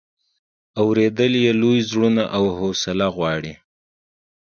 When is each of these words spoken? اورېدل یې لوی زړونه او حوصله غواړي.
اورېدل 0.81 1.33
یې 1.43 1.51
لوی 1.61 1.79
زړونه 1.89 2.23
او 2.35 2.43
حوصله 2.57 3.07
غواړي. 3.15 3.53